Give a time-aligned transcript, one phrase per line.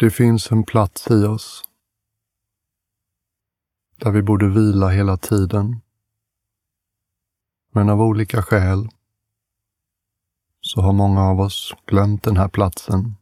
[0.00, 1.62] Det finns en plats i oss
[3.96, 5.80] där vi borde vila hela tiden.
[7.70, 8.88] Men av olika skäl
[10.60, 13.16] så har många av oss glömt den här platsen,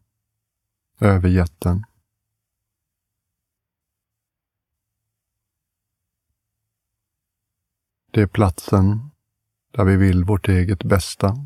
[1.00, 1.84] övergett den.
[8.10, 9.10] Det är platsen
[9.72, 11.36] där vi vill vårt eget bästa.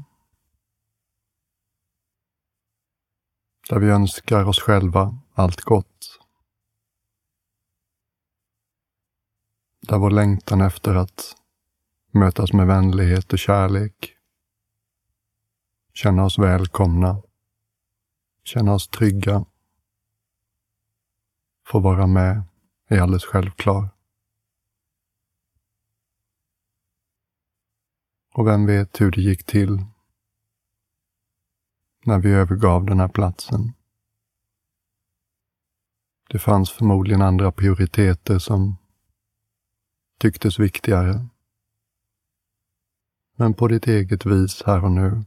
[3.68, 6.20] Där vi önskar oss själva allt gott.
[9.80, 11.36] Där vår längtan efter att
[12.10, 14.16] mötas med vänlighet och kärlek,
[15.92, 17.22] känna oss välkomna,
[18.44, 19.44] känna oss trygga,
[21.66, 22.42] få vara med
[22.88, 23.88] är alldeles självklar.
[28.34, 29.84] Och vem vet hur det gick till
[32.04, 33.72] när vi övergav den här platsen.
[36.28, 38.76] Det fanns förmodligen andra prioriteter som
[40.18, 41.26] tycktes viktigare.
[43.36, 45.24] Men på ditt eget vis här och nu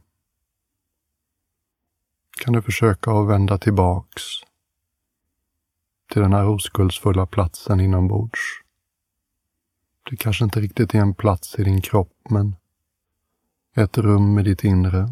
[2.40, 4.22] kan du försöka att vända tillbaks
[6.12, 8.40] till den här oskuldsfulla platsen inombords.
[10.10, 12.56] Det kanske inte riktigt är en plats i din kropp, men
[13.74, 15.10] ett rum i ditt inre.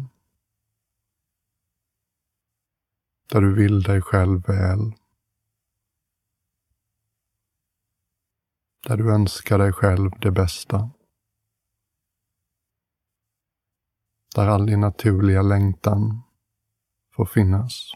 [3.29, 4.93] Där du vill dig själv väl.
[8.87, 10.89] Där du önskar dig själv det bästa.
[14.35, 16.21] Där all din naturliga längtan
[17.15, 17.91] får finnas.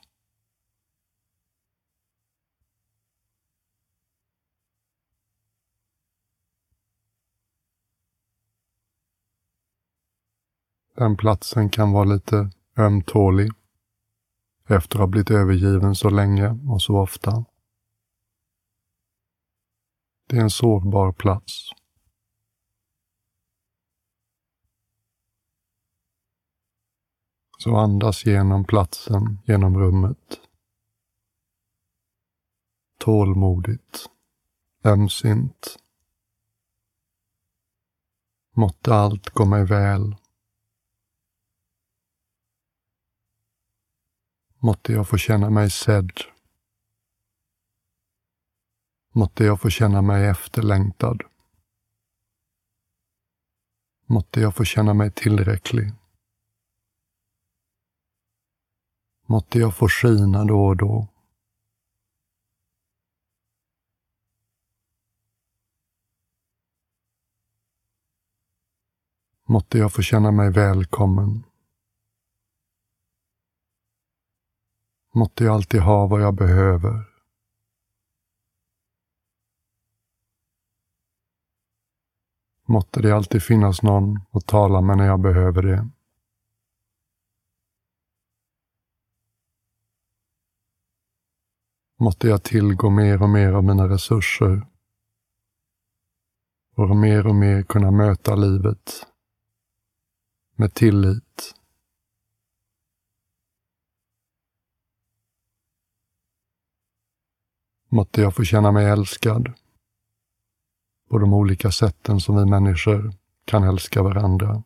[10.95, 13.51] Den platsen kan vara lite ömtålig
[14.67, 17.45] efter att ha blivit övergiven så länge och så ofta.
[20.27, 21.69] Det är en sårbar plats.
[27.57, 30.39] Så andas genom platsen, genom rummet.
[32.99, 34.09] Tålmodigt,
[34.83, 35.77] ömsint.
[38.53, 40.15] Måtte allt gå mig väl
[44.59, 46.11] Måtte jag få känna mig sedd.
[49.13, 51.23] Måtte jag få känna mig efterlängtad.
[54.05, 55.91] Måtte jag få känna mig tillräcklig.
[59.25, 61.07] Måtte jag få skina då och då.
[69.49, 71.43] Måtte jag få känna mig välkommen.
[75.17, 77.03] Måtte jag alltid ha vad jag behöver.
[82.65, 85.89] Måtte det alltid finnas någon att tala med när jag behöver det.
[91.99, 94.67] Måtte jag tillgå mer och mer av mina resurser
[96.75, 99.07] och mer och mer kunna möta livet
[100.55, 101.56] med tillit
[107.89, 109.53] Måtte jag få känna mig älskad
[111.09, 113.13] på de olika sätten som vi människor
[113.45, 114.63] kan älska varandra.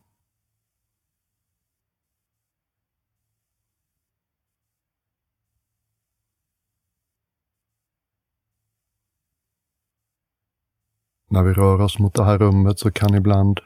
[11.30, 13.60] När vi rör oss mot det här rummet så kan ibland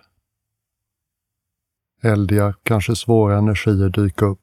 [2.02, 4.40] eldiga, kanske svåra energier dyka upp.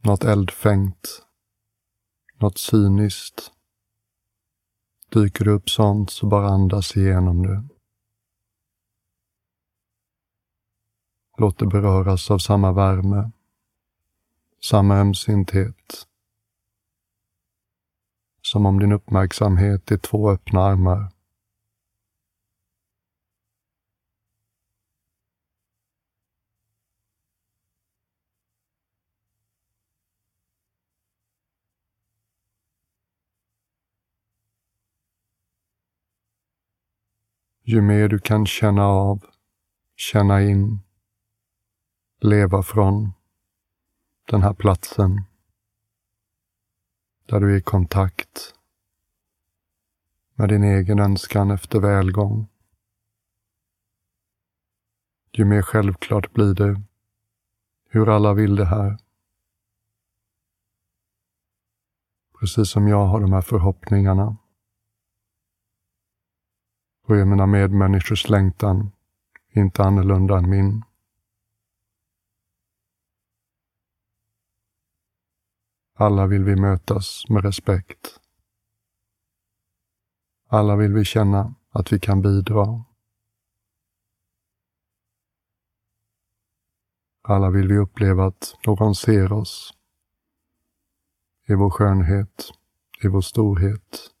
[0.00, 1.22] Något eldfängt
[2.42, 3.52] något cyniskt.
[5.12, 7.68] Dyker det upp sånt så bara andas igenom det.
[11.38, 13.30] Låt det beröras av samma värme,
[14.64, 16.06] samma ömsinthet.
[18.42, 21.12] Som om din uppmärksamhet är två öppna armar
[37.64, 39.24] Ju mer du kan känna av,
[39.96, 40.80] känna in,
[42.20, 43.12] leva från
[44.30, 45.24] den här platsen
[47.26, 48.54] där du är i kontakt
[50.34, 52.48] med din egen önskan efter välgång.
[55.32, 56.82] Ju mer självklart blir det
[57.88, 58.98] hur alla vill det här.
[62.40, 64.36] Precis som jag har de här förhoppningarna.
[67.12, 68.90] Och är mina medmänniskors längtan
[69.48, 70.82] inte annorlunda än min.
[75.94, 78.20] Alla vill vi mötas med respekt.
[80.48, 82.84] Alla vill vi känna att vi kan bidra.
[87.22, 89.74] Alla vill vi uppleva att någon ser oss
[91.46, 92.50] i vår skönhet,
[93.04, 94.11] i vår storhet.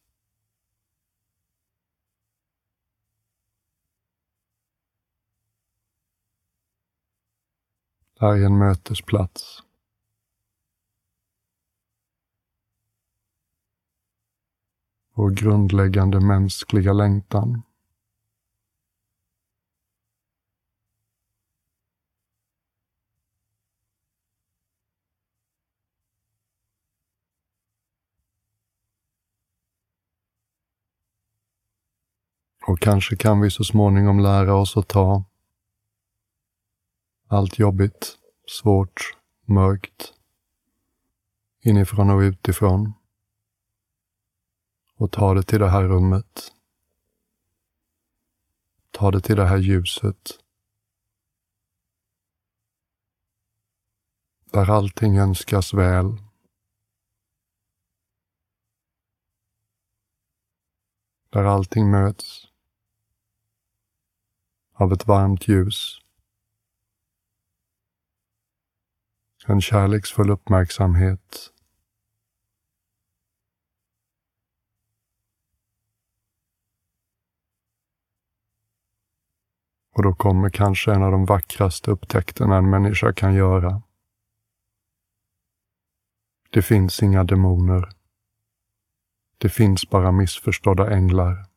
[8.22, 9.62] Är en mötesplats.
[15.14, 17.62] Vår grundläggande mänskliga längtan.
[32.66, 35.24] Och kanske kan vi så småningom lära oss att ta
[37.32, 40.14] allt jobbigt, svårt, mörkt,
[41.60, 42.92] inifrån och utifrån
[44.94, 46.52] och ta det till det här rummet.
[48.90, 50.38] Ta det till det här ljuset.
[54.44, 56.16] Där allting önskas väl.
[61.30, 62.46] Där allting möts
[64.72, 66.01] av ett varmt ljus.
[69.46, 71.52] En kärleksfull uppmärksamhet.
[79.94, 83.82] Och då kommer kanske en av de vackraste upptäckterna en människa kan göra.
[86.50, 87.88] Det finns inga demoner.
[89.38, 91.51] Det finns bara missförstådda änglar.